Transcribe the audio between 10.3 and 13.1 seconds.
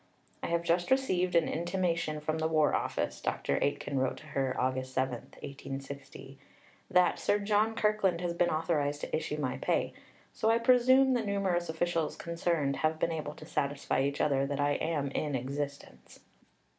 so I presume the numerous officials concerned have